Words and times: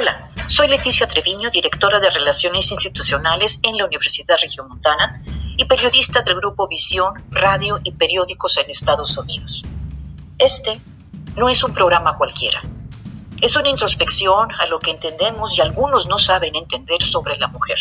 Hola, 0.00 0.30
soy 0.48 0.68
Leticia 0.68 1.06
Treviño, 1.06 1.50
directora 1.50 2.00
de 2.00 2.08
Relaciones 2.08 2.72
Institucionales 2.72 3.60
en 3.62 3.76
la 3.76 3.84
Universidad 3.84 4.38
Regiomontana 4.40 5.22
y 5.58 5.66
periodista 5.66 6.22
del 6.22 6.36
grupo 6.36 6.66
Visión, 6.66 7.22
Radio 7.30 7.78
y 7.84 7.92
Periódicos 7.92 8.56
en 8.56 8.70
Estados 8.70 9.18
Unidos. 9.18 9.60
Este 10.38 10.80
no 11.36 11.50
es 11.50 11.62
un 11.64 11.74
programa 11.74 12.16
cualquiera. 12.16 12.62
Es 13.42 13.56
una 13.56 13.68
introspección 13.68 14.48
a 14.58 14.64
lo 14.64 14.78
que 14.78 14.92
entendemos 14.92 15.58
y 15.58 15.60
algunos 15.60 16.06
no 16.06 16.16
saben 16.16 16.56
entender 16.56 17.02
sobre 17.02 17.36
la 17.36 17.48
mujer. 17.48 17.80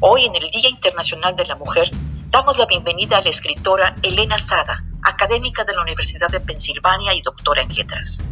Hoy, 0.00 0.24
en 0.24 0.34
el 0.34 0.50
Día 0.50 0.70
Internacional 0.70 1.36
de 1.36 1.46
la 1.46 1.54
Mujer, 1.54 1.88
damos 2.30 2.58
la 2.58 2.66
bienvenida 2.66 3.18
a 3.18 3.22
la 3.22 3.30
escritora 3.30 3.94
Elena 4.02 4.38
Sada, 4.38 4.82
académica 5.02 5.62
de 5.62 5.76
la 5.76 5.82
Universidad 5.82 6.30
de 6.30 6.40
Pensilvania 6.40 7.14
y 7.14 7.22
doctora 7.22 7.62
en 7.62 7.72
letras. 7.76 8.24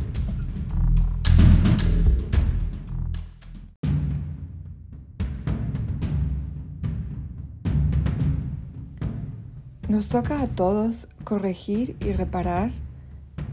Nos 9.97 10.09
toca 10.09 10.43
a 10.43 10.47
todos 10.47 11.09
corregir 11.25 11.97
y 12.01 12.12
reparar 12.12 12.71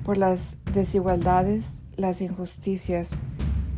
por 0.04 0.18
las 0.18 0.58
desigualdades, 0.74 1.76
las 1.96 2.20
injusticias 2.20 3.12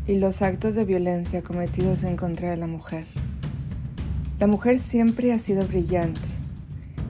y 0.08 0.18
los 0.18 0.42
actos 0.42 0.74
de 0.74 0.84
violencia 0.84 1.44
cometidos 1.44 2.04
en 2.04 2.18
contra 2.18 2.50
de 2.50 2.58
la 2.58 2.66
mujer. 2.66 3.06
La 4.40 4.48
mujer 4.48 4.80
siempre 4.80 5.32
ha 5.32 5.38
sido 5.38 5.68
brillante. 5.68 6.20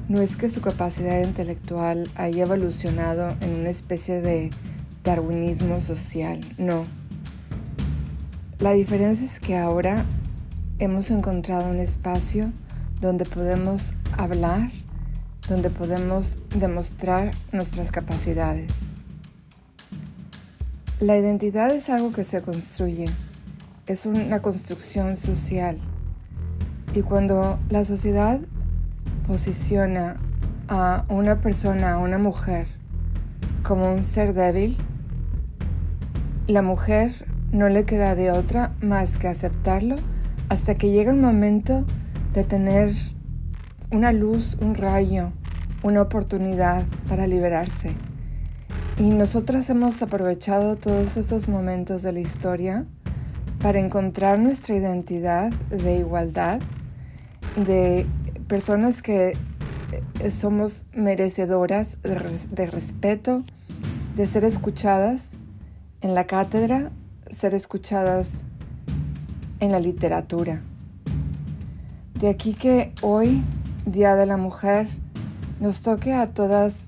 No 0.10 0.20
es 0.20 0.36
que 0.36 0.50
su 0.50 0.60
capacidad 0.60 1.24
intelectual 1.24 2.10
haya 2.16 2.44
evolucionado 2.44 3.34
en 3.40 3.56
una 3.58 3.70
especie 3.70 4.20
de 4.20 4.50
darwinismo 5.06 5.80
social, 5.80 6.42
no. 6.58 6.84
La 8.60 8.74
diferencia 8.74 9.26
es 9.26 9.40
que 9.40 9.56
ahora 9.56 10.04
hemos 10.80 11.12
encontrado 11.12 11.70
un 11.70 11.80
espacio 11.80 12.52
donde 13.00 13.24
podemos 13.24 13.94
hablar, 14.18 14.70
donde 15.48 15.70
podemos 15.70 16.40
demostrar 16.56 17.32
nuestras 17.52 17.92
capacidades. 17.92 18.86
La 21.00 21.18
identidad 21.18 21.72
es 21.72 21.90
algo 21.90 22.12
que 22.12 22.24
se 22.24 22.42
construye, 22.42 23.06
es 23.86 24.06
una 24.06 24.42
construcción 24.42 25.18
social. 25.18 25.78
Y 26.94 27.02
cuando 27.02 27.60
la 27.70 27.84
sociedad 27.84 28.40
posiciona 29.28 30.18
a 30.68 31.04
una 31.10 31.42
persona, 31.42 31.94
a 31.94 31.98
una 31.98 32.18
mujer, 32.18 32.68
como 33.64 33.94
un 33.94 34.04
ser 34.04 34.34
débil, 34.34 34.78
la 36.48 36.62
mujer 36.62 37.28
no 37.52 37.70
le 37.70 37.86
queda 37.86 38.16
de 38.16 38.32
otra 38.32 38.74
más 38.82 39.18
que 39.18 39.28
aceptarlo 39.28 39.98
hasta 40.50 40.76
que 40.76 40.92
llega 40.92 41.12
el 41.12 41.20
momento 41.20 41.86
de 42.34 42.44
tener 42.44 42.94
una 43.96 44.12
luz, 44.12 44.58
un 44.60 44.76
rayo, 44.76 45.32
una 45.82 46.02
oportunidad 46.02 46.84
para 47.08 47.28
liberarse. 47.28 47.94
Y 48.98 49.04
nosotras 49.04 49.70
hemos 49.70 50.02
aprovechado 50.02 50.76
todos 50.76 51.16
esos 51.16 51.48
momentos 51.48 52.04
de 52.04 52.12
la 52.12 52.20
historia 52.20 52.86
para 53.62 53.80
encontrar 53.80 54.38
nuestra 54.38 54.76
identidad 54.76 55.50
de 55.70 56.00
igualdad, 56.00 56.60
de 57.56 58.06
personas 58.50 59.02
que 59.02 59.38
eh, 60.20 60.30
somos 60.30 60.86
merecedoras 60.94 61.98
de, 62.04 62.66
respeto, 62.68 63.46
de 64.18 64.28
ser 64.28 64.44
escuchadas 64.44 65.38
en 66.02 66.16
la 66.16 66.28
cátedra, 66.28 66.92
ser 67.30 67.54
escuchadas 67.54 68.44
en 69.62 69.72
la 69.72 69.80
literatura. 69.80 70.62
De 72.20 72.28
aquí 72.28 72.54
que 72.54 72.92
hoy, 73.02 73.42
Día 73.86 74.16
de 74.16 74.26
la 74.26 74.38
Mujer, 74.38 74.88
nos 75.60 75.82
toque 75.82 76.12
a 76.12 76.34
todas 76.34 76.88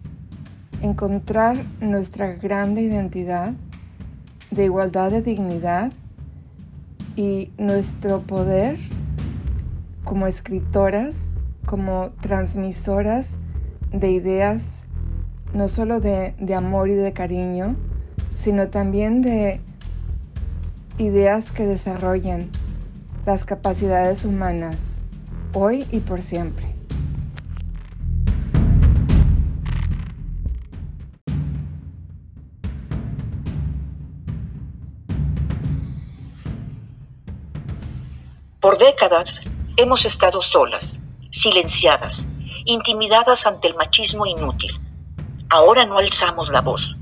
encontrar 0.81 1.55
nuestra 1.79 2.33
grande 2.33 2.81
identidad 2.81 3.53
de 4.49 4.65
igualdad 4.65 5.11
de 5.11 5.21
dignidad 5.21 5.91
y 7.15 7.51
nuestro 7.59 8.21
poder 8.21 8.79
como 10.03 10.25
escritoras, 10.25 11.35
como 11.67 12.09
transmisoras 12.19 13.37
de 13.93 14.11
ideas, 14.11 14.87
no 15.53 15.67
solo 15.67 15.99
de, 15.99 16.33
de, 16.39 16.55
amor 16.55 16.89
y 16.89 16.95
de 16.95 17.13
cariño, 17.13 17.75
sino 18.33 18.69
también 18.69 19.21
de 19.21 19.61
ideas 20.97 21.51
que 21.51 21.67
desarrollen 21.67 22.49
las 23.27 23.45
capacidades 23.45 24.25
humanas 24.25 25.01
hoy 25.53 25.85
y 25.91 25.99
por 25.99 26.23
siempre. 26.23 26.76
Por 38.59 38.77
décadas 38.77 39.41
hemos 39.75 40.05
estado 40.05 40.41
solas, 40.41 40.99
silenciadas, 41.29 42.25
intimidadas 42.65 43.45
ante 43.45 43.67
el 43.67 43.75
machismo 43.75 44.25
inútil. 44.25 44.81
Ahora 45.47 45.85
no 45.85 45.99
alzamos 45.99 46.49
la 46.49 46.61
voz. 46.61 46.95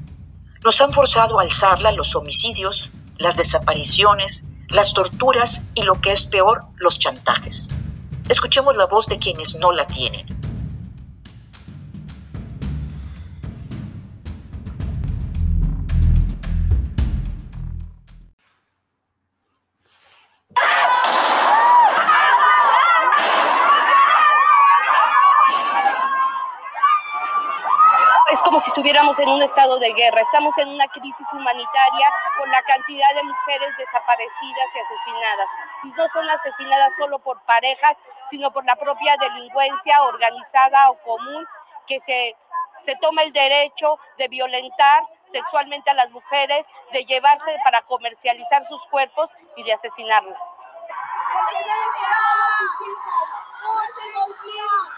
Nos 0.65 0.81
han 0.81 0.91
forzado 0.91 1.39
a 1.39 1.43
alzarla 1.43 1.93
los 1.93 2.13
homicidios, 2.17 2.89
las 3.17 3.37
desapariciones, 3.37 4.43
las 4.67 4.93
torturas 4.93 5.63
y 5.75 5.83
lo 5.83 6.01
que 6.01 6.11
es 6.11 6.25
peor, 6.25 6.65
los 6.75 6.99
chantajes. 6.99 7.69
Escuchemos 8.27 8.75
la 8.75 8.87
voz 8.87 9.07
de 9.07 9.17
quienes 9.17 9.55
no 9.55 9.71
la 9.71 9.87
tienen. 9.87 10.27
Estuviéramos 28.63 29.19
en 29.19 29.27
un 29.27 29.41
estado 29.41 29.77
de 29.79 29.91
guerra. 29.93 30.21
Estamos 30.21 30.57
en 30.57 30.69
una 30.69 30.87
crisis 30.87 31.27
humanitaria 31.33 32.07
con 32.37 32.49
la 32.49 32.61
cantidad 32.63 33.13
de 33.13 33.23
mujeres 33.23 33.77
desaparecidas 33.77 34.75
y 34.75 34.79
asesinadas. 34.79 35.49
Y 35.83 35.91
no 35.91 36.07
son 36.07 36.29
asesinadas 36.29 36.95
solo 36.95 37.19
por 37.19 37.41
parejas, 37.41 37.97
sino 38.29 38.51
por 38.51 38.63
la 38.65 38.75
propia 38.77 39.17
delincuencia 39.17 40.01
organizada 40.03 40.89
o 40.89 40.97
común 41.01 41.45
que 41.85 41.99
se, 41.99 42.35
se 42.81 42.95
toma 42.95 43.23
el 43.23 43.33
derecho 43.33 43.99
de 44.17 44.29
violentar 44.29 45.03
sexualmente 45.25 45.89
a 45.89 45.93
las 45.93 46.09
mujeres, 46.11 46.65
de 46.93 47.03
llevarse 47.03 47.57
para 47.63 47.81
comercializar 47.81 48.65
sus 48.65 48.85
cuerpos 48.87 49.31
y 49.57 49.63
de 49.63 49.73
asesinarlas. 49.73 50.57
En 51.51 51.67
este 54.07 54.94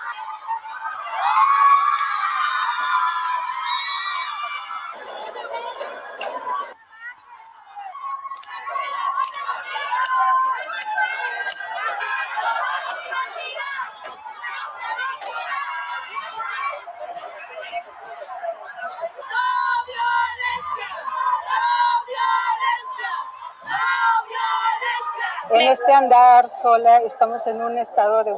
andar 25.97 26.47
sola 26.49 26.99
estamos 26.99 27.47
en 27.47 27.59
un 27.59 27.75
estado 27.79 28.23
de 28.23 28.31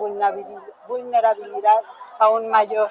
vulnerabilidad 0.87 1.81
aún 2.17 2.49
mayor. 2.49 2.89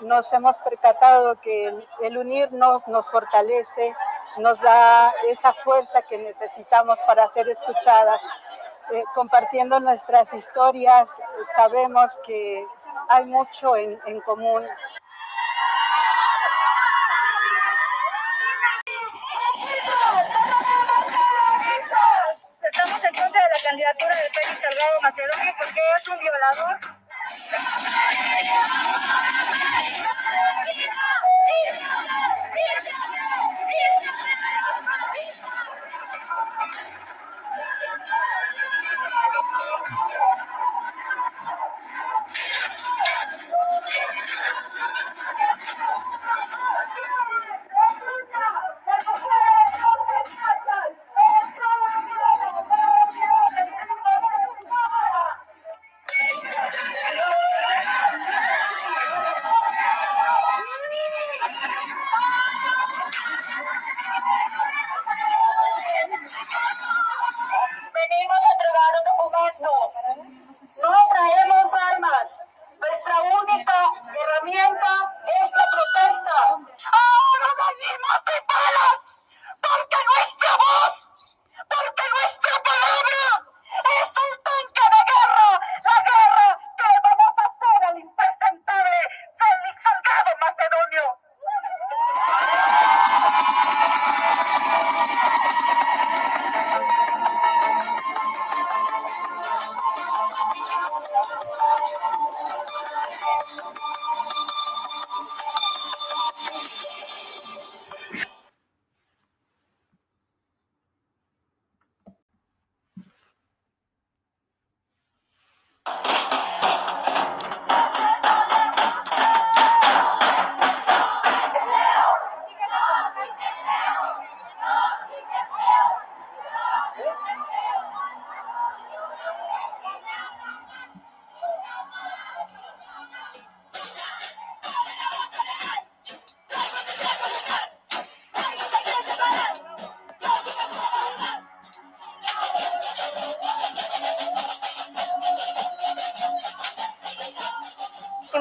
Nos 0.00 0.32
hemos 0.32 0.56
percatado 0.58 1.38
que 1.42 1.74
el 2.00 2.16
unirnos 2.16 2.88
nos 2.88 3.10
fortalece, 3.10 3.94
nos 4.38 4.58
da 4.62 5.12
esa 5.28 5.52
fuerza 5.52 6.00
que 6.02 6.16
necesitamos 6.16 6.98
para 7.00 7.28
ser 7.28 7.50
escuchadas. 7.50 8.22
Eh, 8.92 9.04
compartiendo 9.14 9.78
nuestras 9.78 10.32
historias, 10.32 11.06
sabemos 11.54 12.18
que 12.24 12.64
hay 13.10 13.26
mucho 13.26 13.76
en, 13.76 13.98
en 14.06 14.20
común. 14.22 14.64
Salgado 24.78 25.00
porque 25.58 25.80
es 25.96 26.08
un 26.08 26.18
violador. 26.20 26.78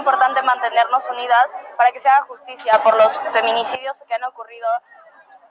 Mantenernos 0.03 1.09
unidas 1.09 1.51
para 1.77 1.91
que 1.91 1.99
se 1.99 2.09
haga 2.09 2.23
justicia 2.23 2.73
por 2.83 2.95
los 2.95 3.19
feminicidios 3.31 3.97
que 4.07 4.13
han 4.13 4.23
ocurrido. 4.23 4.67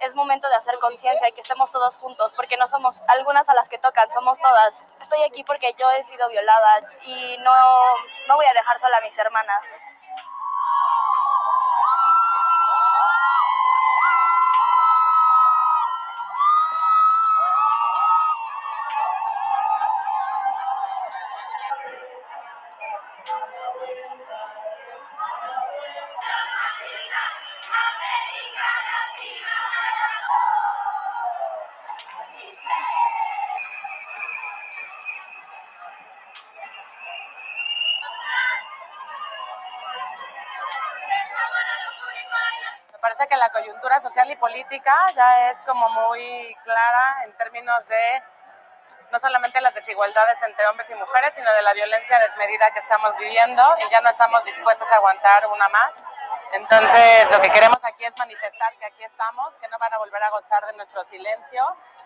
Es 0.01 0.15
momento 0.15 0.49
de 0.49 0.55
hacer 0.55 0.79
conciencia 0.79 1.29
y 1.29 1.33
que 1.33 1.41
estemos 1.41 1.71
todos 1.73 1.97
juntos, 1.97 2.33
porque 2.37 2.57
no 2.57 2.67
somos 2.67 2.97
algunas 3.09 3.49
a 3.49 3.55
las 3.55 3.69
que 3.69 3.79
tocan, 3.79 4.11
somos 4.11 4.39
todas. 4.39 4.83
Estoy 5.01 5.23
aquí 5.23 5.43
porque 5.45 5.75
yo 5.79 5.91
he 5.91 6.05
sido 6.05 6.29
violada 6.29 6.83
y 7.03 7.39
no, 7.39 7.55
no 8.29 8.37
voy 8.37 8.47
a 8.47 8.53
dejar 8.53 8.79
sola 8.79 8.99
a 8.99 9.01
mis 9.01 9.17
hermanas. 9.17 9.67
Parece 43.07 43.29
que 43.29 43.37
la 43.37 43.51
coyuntura 43.51 44.01
social 44.01 44.29
y 44.33 44.37
política 44.37 44.93
ya 45.15 45.51
es 45.51 45.59
como 45.65 45.89
muy 45.89 46.57
clara 46.65 47.23
en 47.25 47.33
términos 47.37 47.87
de 47.87 48.23
no 49.13 49.21
solamente 49.21 49.61
las 49.61 49.73
desigualdades 49.75 50.43
entre 50.43 50.67
hombres 50.67 50.91
y 50.91 50.95
mujeres, 50.97 51.33
sino 51.33 51.53
de 51.55 51.63
la 51.63 51.73
violencia 51.73 52.19
desmedida 52.19 52.69
que 52.73 52.81
estamos 52.81 53.17
viviendo 53.17 53.63
y 53.79 53.91
ya 53.91 54.01
no 54.01 54.11
estamos 54.11 54.45
dispuestos 54.45 54.91
a 54.91 54.97
aguantar 54.97 55.47
una 55.55 55.69
más. 55.69 56.05
Entonces, 56.53 57.31
lo 57.31 57.41
que 57.41 57.51
queremos 57.51 57.83
aquí 57.85 58.05
es 58.05 58.17
manifestar 58.17 58.77
que 58.79 58.87
aquí 58.87 59.05
estamos, 59.05 59.55
que 59.57 59.69
no 59.69 59.79
van 59.79 59.93
a 59.93 59.99
volver 59.99 60.23
a 60.23 60.31
gozar 60.31 60.65
de 60.67 60.73
nuestro 60.75 61.05
silencio 61.05 61.65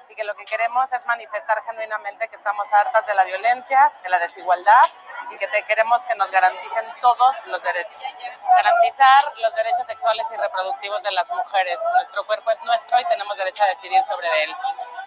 y 0.08 0.14
que 0.14 0.24
lo 0.24 0.34
que 0.34 0.44
queremos 0.44 0.92
es 0.92 1.06
manifestar 1.06 1.62
genuinamente 1.64 2.28
que 2.28 2.36
estamos 2.36 2.72
hartas 2.72 3.06
de 3.06 3.14
la 3.14 3.24
violencia, 3.24 3.92
de 4.02 4.08
la 4.08 4.18
desigualdad 4.18 4.88
y 5.30 5.36
que 5.36 5.46
te 5.46 5.62
queremos 5.64 6.02
que 6.04 6.14
nos 6.16 6.30
garanticen 6.30 6.84
todos 7.00 7.46
los 7.46 7.62
derechos. 7.62 8.02
Garantizar 8.42 9.32
los 9.36 9.54
derechos 9.54 9.86
sexuales 9.86 10.26
y 10.32 10.36
reproductivos 10.36 11.02
de 11.02 11.12
las 11.12 11.30
mujeres. 11.30 11.80
Nuestro 11.94 12.24
cuerpo 12.24 12.50
es 12.50 12.62
nuestro 12.64 12.98
y 12.98 13.04
tenemos 13.04 13.36
derecho 13.36 13.62
a 13.62 13.66
decidir 13.66 14.02
sobre 14.02 14.44
él. 14.44 14.56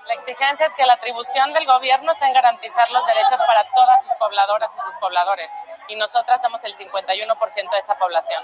La 0.05 0.13
exigencia 0.15 0.65
es 0.65 0.73
que 0.73 0.85
la 0.85 0.93
atribución 0.93 1.53
del 1.53 1.65
gobierno 1.65 2.11
esté 2.11 2.25
en 2.25 2.33
garantizar 2.33 2.89
los 2.91 3.05
derechos 3.05 3.41
para 3.45 3.63
todas 3.73 4.03
sus 4.03 4.13
pobladoras 4.15 4.69
y 4.75 4.79
sus 4.81 4.95
pobladores, 4.97 5.51
y 5.87 5.95
nosotras 5.95 6.41
somos 6.41 6.61
el 6.65 6.75
51% 6.75 7.71
de 7.71 7.79
esa 7.79 7.95
población. 7.95 8.43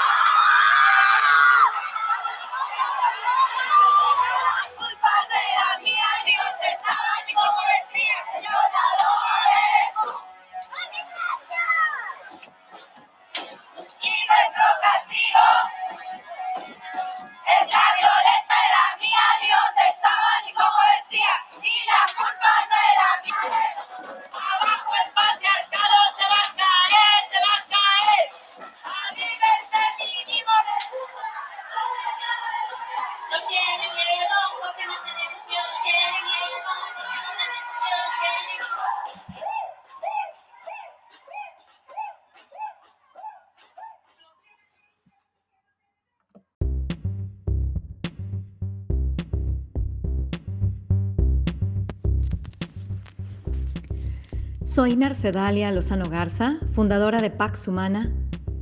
Soy 54.73 54.95
Narcedalia 54.95 55.69
Lozano 55.73 56.09
Garza, 56.09 56.57
fundadora 56.71 57.21
de 57.21 57.29
Pax 57.29 57.67
Humana. 57.67 58.09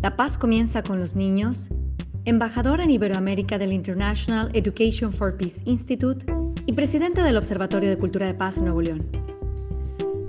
La 0.02 0.16
paz 0.16 0.40
comienza 0.40 0.82
con 0.82 1.00
los 1.00 1.16
niños, 1.16 1.70
embajadora 2.26 2.84
en 2.84 2.90
Iberoamérica 2.90 3.60
del 3.60 3.72
International 3.72 4.50
Education 4.54 5.14
for 5.14 5.38
Peace 5.38 5.62
Institute 5.66 6.26
y 6.66 6.74
presidenta 6.74 7.24
del 7.24 7.38
Observatorio 7.38 7.92
de 7.92 8.00
Cultura 8.00 8.26
de 8.26 8.34
Paz 8.34 8.58
en 8.58 8.64
Nuevo 8.64 8.82
León. 8.82 9.06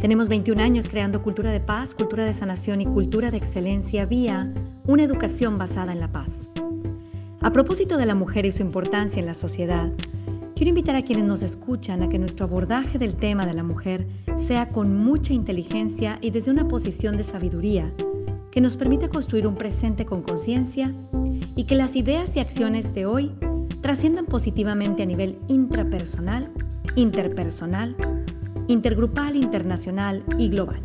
Tenemos 0.03 0.29
21 0.29 0.63
años 0.63 0.87
creando 0.87 1.23
cultura 1.23 1.51
de 1.51 1.61
paz, 1.61 1.95
cultura 1.95 2.27
de 2.27 2.35
sanación 2.35 2.83
y 2.83 2.85
cultura 2.85 3.31
de 3.31 3.39
excelencia 3.39 4.05
vía 4.05 4.53
una 4.87 5.05
educación 5.05 5.57
basada 5.57 5.93
en 5.93 6.01
la 6.01 6.13
paz. 6.13 6.53
A 7.41 7.53
propósito 7.53 7.97
de 7.97 8.05
la 8.05 8.15
mujer 8.15 8.45
y 8.45 8.53
su 8.53 8.61
importancia 8.61 9.19
en 9.19 9.25
la 9.25 9.33
sociedad, 9.33 9.91
quiero 10.61 10.77
invitar 10.77 10.95
a 10.95 11.01
quienes 11.01 11.25
nos 11.25 11.41
escuchan 11.41 12.03
a 12.03 12.11
que 12.11 12.19
nuestro 12.19 12.45
abordaje 12.45 12.99
del 12.99 13.15
tema 13.15 13.47
de 13.47 13.55
la 13.55 13.63
mujer 13.63 14.07
sea 14.47 14.69
con 14.69 14.95
mucha 14.95 15.33
inteligencia 15.33 16.19
y 16.21 16.33
desde 16.33 16.51
una 16.51 16.69
posición 16.69 17.17
de 17.17 17.25
sabiduría 17.25 17.91
que 18.51 18.61
nos 18.61 18.77
permita 18.77 19.09
construir 19.09 19.47
un 19.47 19.55
presente 19.55 20.05
con 20.05 20.21
conciencia 20.21 20.93
y 21.57 21.65
que 21.65 21.77
las 21.77 21.97
ideas 21.97 22.37
y 22.37 22.41
acciones 22.41 22.93
de 22.93 23.07
hoy 23.07 23.33
trasciendan 23.81 24.27
positivamente 24.27 25.03
a 25.03 25.07
nivel 25.07 25.39
intrapersonal, 25.49 26.51
interpersonal, 26.95 27.97
intergrupal, 28.69 29.37
internacional 29.37 30.23
y 30.37 30.51
global. 30.51 30.83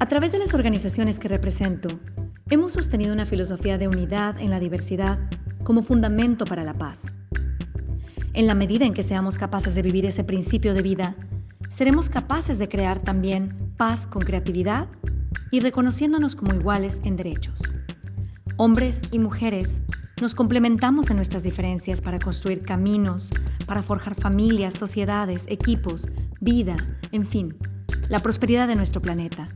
A 0.00 0.08
través 0.08 0.32
de 0.32 0.40
las 0.40 0.54
organizaciones 0.54 1.20
que 1.20 1.28
represento, 1.28 2.00
hemos 2.48 2.72
sostenido 2.72 3.12
una 3.12 3.26
filosofía 3.26 3.78
de 3.78 3.86
unidad 3.86 4.40
en 4.40 4.50
la 4.50 4.58
diversidad 4.58 5.20
como 5.62 5.82
fundamento 5.84 6.44
para 6.46 6.64
la 6.64 6.74
paz. 6.74 7.19
En 8.40 8.46
la 8.46 8.54
medida 8.54 8.86
en 8.86 8.94
que 8.94 9.02
seamos 9.02 9.36
capaces 9.36 9.74
de 9.74 9.82
vivir 9.82 10.06
ese 10.06 10.24
principio 10.24 10.72
de 10.72 10.80
vida, 10.80 11.14
seremos 11.76 12.08
capaces 12.08 12.56
de 12.56 12.70
crear 12.70 13.00
también 13.00 13.74
paz 13.76 14.06
con 14.06 14.22
creatividad 14.22 14.88
y 15.50 15.60
reconociéndonos 15.60 16.36
como 16.36 16.54
iguales 16.54 16.96
en 17.04 17.16
derechos. 17.16 17.60
Hombres 18.56 18.98
y 19.12 19.18
mujeres 19.18 19.68
nos 20.22 20.34
complementamos 20.34 21.10
en 21.10 21.16
nuestras 21.16 21.42
diferencias 21.42 22.00
para 22.00 22.18
construir 22.18 22.62
caminos, 22.62 23.28
para 23.66 23.82
forjar 23.82 24.14
familias, 24.14 24.72
sociedades, 24.72 25.42
equipos, 25.46 26.08
vida, 26.40 26.76
en 27.12 27.26
fin, 27.26 27.58
la 28.08 28.20
prosperidad 28.20 28.68
de 28.68 28.76
nuestro 28.76 29.02
planeta. 29.02 29.50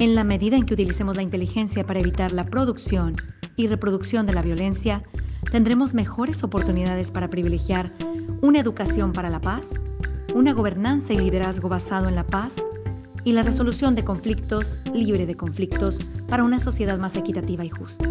En 0.00 0.16
la 0.16 0.24
medida 0.24 0.56
en 0.56 0.66
que 0.66 0.74
utilicemos 0.74 1.14
la 1.14 1.22
inteligencia 1.22 1.86
para 1.86 2.00
evitar 2.00 2.32
la 2.32 2.46
producción 2.46 3.14
y 3.54 3.68
reproducción 3.68 4.26
de 4.26 4.32
la 4.32 4.42
violencia, 4.42 5.04
tendremos 5.50 5.94
mejores 5.94 6.42
oportunidades 6.44 7.10
para 7.10 7.28
privilegiar 7.28 7.90
una 8.40 8.60
educación 8.60 9.12
para 9.12 9.30
la 9.30 9.40
paz 9.40 9.64
una 10.34 10.52
gobernanza 10.52 11.12
y 11.12 11.18
liderazgo 11.18 11.68
basado 11.68 12.08
en 12.08 12.16
la 12.16 12.24
paz 12.24 12.50
y 13.22 13.32
la 13.32 13.42
resolución 13.42 13.94
de 13.94 14.04
conflictos 14.04 14.78
libre 14.92 15.26
de 15.26 15.36
conflictos 15.36 15.98
para 16.28 16.42
una 16.42 16.58
sociedad 16.58 16.98
más 16.98 17.16
equitativa 17.16 17.64
y 17.64 17.68
justa. 17.68 18.08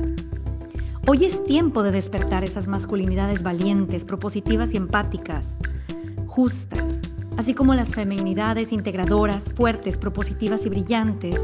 Hoy 1.06 1.26
es 1.26 1.44
tiempo 1.44 1.84
de 1.84 1.92
despertar 1.92 2.46
esas 2.46 2.68
masculinidades 2.68 3.44
valientes, 3.44 4.06
propositivas 4.06 4.74
y 4.74 4.78
empáticas, 4.78 5.58
justas, 6.28 7.02
así 7.36 7.54
como 7.54 7.76
las 7.76 7.90
feminidades 7.90 8.72
integradoras, 8.72 9.44
fuertes, 9.56 9.98
propositivas 9.98 10.66
y 10.66 10.70
brillantes 10.70 11.36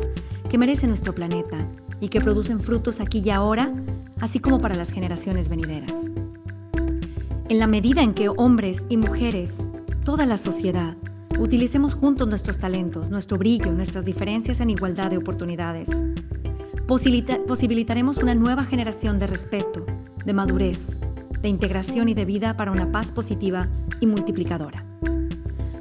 que 0.50 0.58
merece 0.58 0.88
nuestro 0.88 1.14
planeta 1.14 1.58
y 2.00 2.08
que 2.08 2.22
producen 2.22 2.62
frutos 2.62 3.02
aquí 3.02 3.20
y 3.20 3.32
ahora, 3.32 3.70
así 4.22 4.40
como 4.40 4.60
para 4.60 4.76
las 4.76 4.92
generaciones 4.92 5.50
venideras. 5.50 5.94
En 7.50 7.60
la 7.60 7.68
medida 7.68 8.04
en 8.04 8.14
que 8.14 8.30
hombres 8.30 8.84
y 8.90 8.98
mujeres 8.98 9.52
toda 10.10 10.26
la 10.26 10.38
sociedad. 10.38 10.96
Utilicemos 11.38 11.94
juntos 11.94 12.28
nuestros 12.28 12.58
talentos, 12.58 13.12
nuestro 13.12 13.38
brillo, 13.38 13.72
nuestras 13.72 14.06
diferencias 14.06 14.60
en 14.60 14.72
igualdad 14.72 15.12
de 15.12 15.18
oportunidades. 15.18 15.88
posibilitaremos 16.88 18.18
una 18.18 18.34
nueva 18.34 18.66
generación 18.66 19.20
de 19.20 19.28
respeto, 19.28 19.86
de 20.26 20.34
madurez, 20.34 20.80
de 21.42 21.48
integración 21.48 22.10
y 22.10 22.16
de 22.16 22.26
vida 22.26 22.58
para 22.58 22.72
una 22.72 22.92
paz 22.92 23.12
positiva 23.12 23.68
y 24.00 24.08
multiplicadora. 24.08 24.84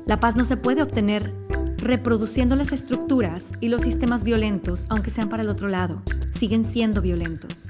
La 0.05 0.21
paz 0.21 0.37
no 0.37 0.45
se 0.45 0.59
puede 0.59 0.83
obtener 0.83 1.33
reproduciendo 1.79 2.55
las 2.55 2.73
estructuras 2.73 3.43
y 3.61 3.69
los 3.69 3.81
sistemas 3.81 4.25
violentos, 4.25 4.85
aunque 4.91 5.11
sean 5.11 5.31
para 5.31 5.43
el 5.43 5.49
otro 5.49 5.69
lado, 5.69 6.03
siguen 6.35 6.67
siendo 6.67 7.01
violentos. 7.01 7.69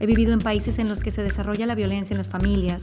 He 0.00 0.06
vivido 0.06 0.32
en 0.32 0.40
países 0.40 0.78
en 0.78 0.88
los 0.88 1.00
que 1.00 1.10
se 1.10 1.22
desarrolla 1.22 1.66
la 1.66 1.74
violencia 1.74 2.14
en 2.14 2.18
las 2.18 2.28
familias, 2.28 2.82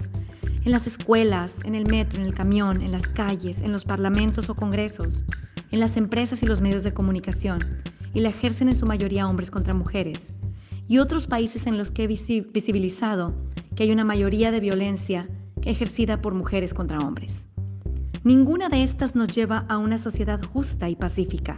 en 0.64 0.72
las 0.72 0.88
escuelas, 0.88 1.54
en 1.64 1.76
el 1.76 1.86
metro, 1.88 2.20
en 2.20 2.26
el 2.26 2.34
camión, 2.34 2.82
en 2.82 2.92
las 2.92 3.08
calles, 3.08 3.60
en 3.62 3.72
los 3.72 3.84
parlamentos 3.84 4.50
o 4.50 4.56
congresos, 4.56 5.26
en 5.72 5.80
las 5.80 5.98
empresas 5.98 6.44
y 6.44 6.46
los 6.46 6.62
medios 6.62 6.84
de 6.84 6.94
comunicación, 6.94 7.60
y 8.14 8.20
la 8.20 8.30
ejercen 8.30 8.70
en 8.70 8.76
su 8.76 8.86
mayoría 8.86 9.28
hombres 9.28 9.52
contra 9.52 9.74
mujeres, 9.74 10.20
y 10.88 11.00
otros 11.00 11.28
países 11.28 11.68
en 11.68 11.78
los 11.78 11.92
que 11.92 12.04
he 12.04 12.08
visibilizado 12.08 13.34
que 13.76 13.84
hay 13.84 13.92
una 13.92 14.04
mayoría 14.04 14.52
de 14.52 14.60
violencia 14.60 15.28
ejercida 15.64 16.22
por 16.22 16.34
mujeres 16.34 16.74
contra 16.74 17.00
hombres. 17.00 17.48
Ninguna 18.24 18.70
de 18.70 18.84
estas 18.84 19.16
nos 19.16 19.30
lleva 19.30 19.66
a 19.68 19.78
una 19.78 19.98
sociedad 19.98 20.42
justa 20.44 20.90
y 20.90 20.96
pacífica. 20.96 21.56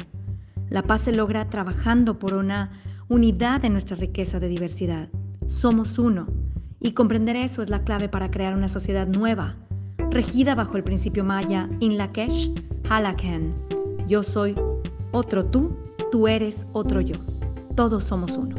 La 0.70 0.84
paz 0.84 1.02
se 1.02 1.12
logra 1.12 1.50
trabajando 1.50 2.20
por 2.20 2.34
una 2.34 2.72
unidad 3.10 3.62
de 3.62 3.70
nuestra 3.70 3.98
riqueza 3.98 4.40
de 4.40 4.48
diversidad. 4.48 5.10
Somos 5.48 5.98
uno, 5.98 6.28
y 6.80 6.92
comprender 6.92 7.36
eso 7.36 7.64
es 7.64 7.70
la 7.70 7.84
clave 7.84 8.10
para 8.10 8.30
crear 8.30 8.54
una 8.54 8.68
sociedad 8.68 9.08
nueva, 9.08 9.56
regida 10.10 10.54
bajo 10.54 10.78
el 10.78 10.84
principio 10.84 11.24
maya 11.24 11.70
Inlakesh 11.80 12.52
Halaken. 12.90 13.54
Yo 14.08 14.22
soy 14.22 14.56
otro 15.12 15.46
tú, 15.46 15.78
tú 16.12 16.28
eres 16.28 16.68
otro 16.74 17.00
yo. 17.00 17.16
Todos 17.76 18.04
somos 18.04 18.32
uno. 18.38 18.56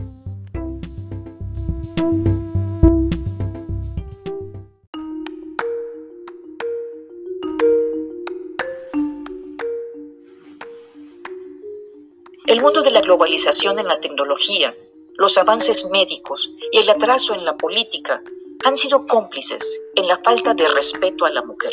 El 12.46 12.60
mundo 12.62 12.82
de 12.82 12.90
la 12.90 13.00
globalización 13.00 13.78
en 13.78 13.88
la 13.88 14.00
tecnología, 14.00 14.74
los 15.16 15.38
avances 15.38 15.84
médicos 15.86 16.50
y 16.72 16.78
el 16.78 16.90
atraso 16.90 17.34
en 17.34 17.44
la 17.44 17.56
política 17.56 18.22
han 18.64 18.76
sido 18.76 19.06
cómplices 19.06 19.80
en 19.94 20.08
la 20.08 20.18
falta 20.18 20.54
de 20.54 20.68
respeto 20.68 21.24
a 21.24 21.30
la 21.30 21.42
mujer. 21.42 21.72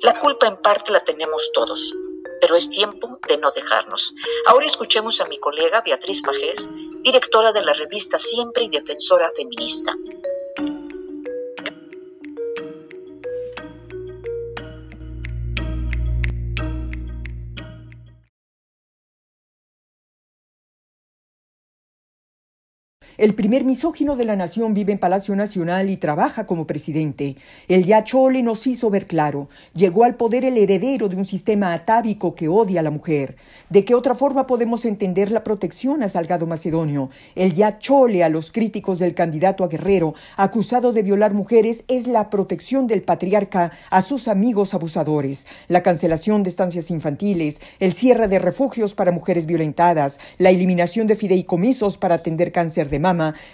La 0.00 0.18
culpa 0.18 0.46
en 0.46 0.56
parte 0.56 0.92
la 0.92 1.02
tenemos 1.02 1.50
todos, 1.52 1.92
pero 2.40 2.54
es 2.54 2.70
tiempo 2.70 3.18
de 3.26 3.36
no 3.36 3.50
dejarnos. 3.50 4.14
Ahora 4.46 4.66
escuchemos 4.66 5.20
a 5.20 5.26
mi 5.26 5.38
colega 5.38 5.80
Beatriz 5.80 6.22
Pajés, 6.22 6.68
directora 7.02 7.52
de 7.52 7.62
la 7.62 7.72
revista 7.72 8.18
Siempre 8.18 8.64
y 8.64 8.68
defensora 8.68 9.32
feminista. 9.34 9.96
El 23.18 23.34
primer 23.34 23.64
misógino 23.64 24.14
de 24.14 24.24
la 24.24 24.36
nación 24.36 24.74
vive 24.74 24.92
en 24.92 25.00
Palacio 25.00 25.34
Nacional 25.34 25.90
y 25.90 25.96
trabaja 25.96 26.46
como 26.46 26.68
presidente. 26.68 27.34
El 27.66 27.84
Yachole 27.84 28.44
nos 28.44 28.64
hizo 28.68 28.90
ver 28.90 29.08
claro. 29.08 29.48
Llegó 29.74 30.04
al 30.04 30.14
poder 30.14 30.44
el 30.44 30.56
heredero 30.56 31.08
de 31.08 31.16
un 31.16 31.26
sistema 31.26 31.72
atávico 31.72 32.36
que 32.36 32.46
odia 32.46 32.78
a 32.78 32.84
la 32.84 32.92
mujer. 32.92 33.34
¿De 33.70 33.84
qué 33.84 33.96
otra 33.96 34.14
forma 34.14 34.46
podemos 34.46 34.84
entender 34.84 35.32
la 35.32 35.42
protección 35.42 36.04
a 36.04 36.08
Salgado 36.08 36.46
Macedonio? 36.46 37.10
El 37.34 37.54
Yachole 37.54 38.22
a 38.22 38.28
los 38.28 38.52
críticos 38.52 39.00
del 39.00 39.16
candidato 39.16 39.64
a 39.64 39.68
Guerrero, 39.68 40.14
acusado 40.36 40.92
de 40.92 41.02
violar 41.02 41.34
mujeres, 41.34 41.82
es 41.88 42.06
la 42.06 42.30
protección 42.30 42.86
del 42.86 43.02
patriarca 43.02 43.72
a 43.90 44.00
sus 44.02 44.28
amigos 44.28 44.74
abusadores. 44.74 45.48
La 45.66 45.82
cancelación 45.82 46.44
de 46.44 46.50
estancias 46.50 46.88
infantiles, 46.92 47.60
el 47.80 47.94
cierre 47.94 48.28
de 48.28 48.38
refugios 48.38 48.94
para 48.94 49.10
mujeres 49.10 49.46
violentadas, 49.46 50.20
la 50.38 50.50
eliminación 50.50 51.08
de 51.08 51.16
fideicomisos 51.16 51.98
para 51.98 52.14
atender 52.14 52.52
cáncer 52.52 52.88
de 52.88 53.07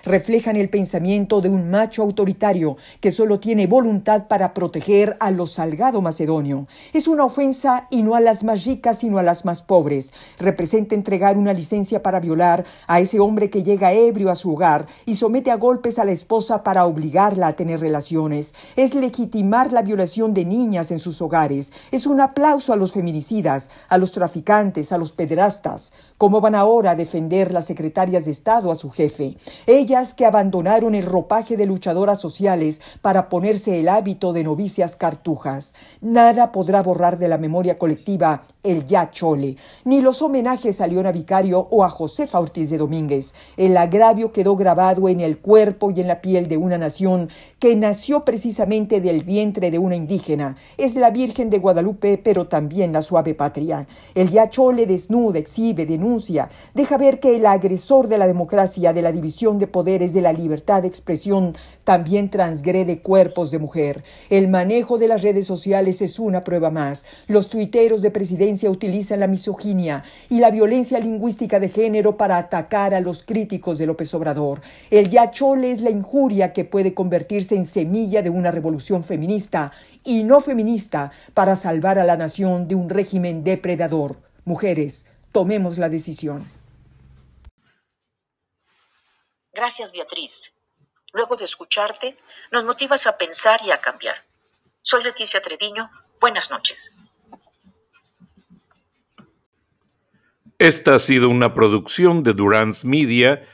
reflejan 0.05 0.57
el 0.57 0.69
pensamiento 0.69 1.41
de 1.41 1.49
un 1.49 1.71
macho 1.71 2.03
autoritario 2.03 2.77
que 3.01 3.13
solo 3.13 3.39
tiene 3.39 3.67
voluntad 3.67 4.27
para 4.27 4.53
proteger 4.53 5.17
a 5.21 5.31
los 5.31 5.53
Salgado 5.53 6.01
Macedonio. 6.03 6.67
Es 6.93 7.07
una 7.07 7.25
ofensa 7.25 7.87
y 7.91 8.03
no 8.03 8.15
a 8.15 8.21
las 8.21 8.43
más 8.43 8.65
ricas 8.65 8.99
sino 8.99 9.19
a 9.19 9.23
las 9.23 9.45
más 9.45 9.63
pobres. 9.63 10.13
Representa 10.39 10.95
entregar 10.95 11.39
una 11.39 11.53
licencia 11.53 12.03
para 12.03 12.21
violar 12.21 12.65
a 12.87 13.01
ese 13.01 13.21
hombre 13.21 13.51
que 13.51 13.63
llega 13.63 13.93
ebrio 13.93 14.31
a 14.31 14.37
su 14.37 14.53
hogar 14.53 14.87
y 15.07 15.15
somete 15.15 15.51
a 15.51 15.57
golpes 15.57 15.99
a 15.99 16.05
la 16.05 16.13
esposa 16.13 16.63
para 16.63 16.87
obligarla 16.87 17.49
a 17.49 17.57
tener 17.57 17.81
relaciones. 17.81 18.55
Es 18.77 18.95
legitimar 18.95 19.73
la 19.73 19.83
violación 19.83 20.35
de 20.35 20.45
niñas 20.45 20.91
en 20.91 20.99
sus 20.99 21.23
hogares. 21.23 21.73
Es 21.93 22.07
un 22.07 22.21
aplauso 22.21 22.73
a 22.73 22.77
los 22.77 22.93
feminicidas, 22.93 23.71
a 23.89 23.99
los 23.99 24.13
traficantes, 24.13 24.91
a 24.91 24.99
los 24.99 25.13
pederastas. 25.13 25.93
¿Cómo 26.19 26.41
van 26.41 26.55
ahora 26.55 26.93
a 26.93 26.95
defender 26.95 27.53
las 27.53 27.67
secretarias 27.67 28.25
de 28.25 28.31
Estado 28.31 28.71
a 28.71 28.75
su 28.75 28.91
jefe? 28.91 29.37
Ellas 29.67 30.15
que 30.15 30.27
abandonaron 30.27 30.95
el 30.95 31.07
ropaje 31.07 31.57
de 31.57 31.67
luchadoras 31.67 32.21
sociales 32.21 32.81
para 33.01 33.29
ponerse 33.29 33.81
el 33.81 33.89
hábito 33.89 34.33
de 34.33 34.45
novicias 34.45 34.97
cartujas. 34.97 35.75
Nada 36.01 36.53
podrá 36.53 36.83
borrar 36.83 37.19
de 37.19 37.29
la 37.29 37.39
memoria 37.39 37.79
colectiva 37.79 38.45
el 38.63 38.87
ya 38.87 39.11
chole, 39.11 39.57
ni 39.85 40.01
los 40.01 40.23
homenajes 40.23 40.81
a 40.81 40.87
Leona 40.87 41.13
Vicario 41.13 41.69
o 41.71 41.85
a 41.85 41.91
Josefa 41.91 42.41
Ortiz 42.41 42.71
de 42.71 42.79
Domínguez. 42.79 43.35
El 43.57 43.77
agravio 43.77 44.33
quedó 44.33 44.57
grabado 44.57 45.09
en 45.09 45.21
el 45.21 45.39
cuerpo 45.39 45.91
y 45.91 46.01
en 46.01 46.09
la 46.09 46.21
piel 46.21 46.49
de 46.49 46.57
una 46.57 46.79
nación 46.79 47.29
que 47.59 47.77
nació 47.77 48.25
precisamente 48.25 49.01
del 49.01 49.25
vientre 49.25 49.71
de 49.71 49.79
una 49.79 49.97
indígena. 49.97 50.57
Es 50.79 50.97
la 50.97 51.11
Virgen 51.11 51.51
de 51.51 51.59
Guadalupe, 51.59 52.19
pero 52.19 52.49
también 52.49 52.93
la 52.93 53.03
suave 53.03 53.35
patria. 53.35 53.87
El 54.15 54.31
ya 54.31 54.49
chole 54.49 54.87
desnuda, 54.87 55.39
exhibe, 55.39 55.87
denuncia, 55.87 56.49
deja 56.73 56.97
ver 56.97 57.21
que 57.21 57.37
el 57.37 57.47
agresor 57.47 58.09
de 58.09 58.19
la 58.19 58.27
democracia, 58.27 58.93
de 58.93 59.03
la 59.03 59.13
división 59.35 59.59
de 59.59 59.67
poderes, 59.67 60.13
de 60.13 60.21
la 60.21 60.33
libertad 60.33 60.83
de 60.83 60.89
expresión, 60.89 61.57
también 61.83 62.31
transgrede 62.31 63.01
cuerpos 63.01 63.51
de 63.51 63.59
mujer. 63.59 64.05
El 64.31 64.47
manejo 64.47 64.97
de 64.97 65.09
las 65.09 65.23
redes 65.23 65.45
sociales 65.45 66.01
es 66.03 66.21
una 66.21 66.45
prueba 66.45 66.71
más. 66.71 67.05
Los 67.27 67.49
tuiteros 67.49 68.01
de 68.01 68.13
presidencia 68.13 68.71
utilizan 68.71 69.19
la 69.19 69.27
misoginia 69.27 70.05
y 70.31 70.39
la 70.39 70.53
violencia 70.53 71.01
lingüística 71.01 71.59
de 71.59 71.69
género 71.69 72.17
para 72.17 72.39
atacar 72.39 72.95
a 72.95 73.01
los 73.01 73.25
críticos 73.25 73.77
de 73.77 73.87
López 73.87 74.15
Obrador. 74.15 74.61
El 74.89 75.11
yachole 75.11 75.73
es 75.73 75.81
la 75.81 75.91
injuria 75.91 76.53
que 76.53 76.65
puede 76.65 76.95
convertirse 76.95 77.57
en 77.57 77.65
semilla 77.65 78.23
de 78.23 78.31
una 78.31 78.53
revolución 78.53 79.03
feminista 79.03 79.73
y 80.05 80.23
no 80.23 80.41
feminista 80.41 81.11
para 81.35 81.57
salvar 81.57 81.99
a 81.99 82.05
la 82.05 82.17
nación 82.17 82.69
de 82.69 82.77
un 82.77 82.89
régimen 82.89 83.43
depredador. 83.43 84.15
Mujeres, 84.45 85.07
tomemos 85.33 85.77
la 85.77 85.89
decisión. 85.89 86.45
Gracias, 89.55 89.93
Beatriz. 89.93 90.53
Luego 91.13 91.37
de 91.37 91.45
escucharte, 91.45 92.17
nos 92.51 92.65
motivas 92.65 93.07
a 93.07 93.17
pensar 93.17 93.61
y 93.65 93.71
a 93.71 93.81
cambiar. 93.81 94.25
Soy 94.83 95.05
Leticia 95.05 95.41
Treviño. 95.41 95.89
Buenas 96.21 96.51
noches. 96.51 96.91
Esta 100.59 100.97
ha 100.97 100.99
sido 100.99 101.29
una 101.29 101.55
producción 101.55 102.25
de 102.25 102.33
Durance 102.33 102.87
Media, 102.87 103.49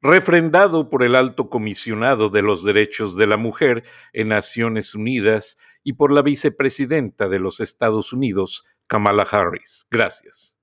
refrendado 0.00 0.88
por 0.88 1.02
el 1.02 1.16
Alto 1.16 1.50
Comisionado 1.50 2.30
de 2.30 2.42
los 2.42 2.64
Derechos 2.64 3.14
de 3.16 3.26
la 3.26 3.36
Mujer 3.36 3.84
en 4.12 4.28
Naciones 4.28 4.94
Unidas 4.94 5.58
y 5.82 5.94
por 5.94 6.12
la 6.12 6.22
Vicepresidenta 6.22 7.28
de 7.28 7.38
los 7.38 7.60
Estados 7.60 8.12
Unidos, 8.12 8.64
Kamala 8.86 9.24
Harris. 9.24 9.86
Gracias. 9.90 10.58